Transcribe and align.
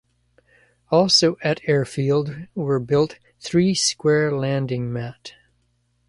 Also 0.89 1.37
at 1.43 1.61
Airfield 1.69 2.47
were 2.55 2.79
built 2.79 3.19
three 3.39 3.75
square 3.75 4.31
landing 4.35 4.91
mat. 4.91 5.33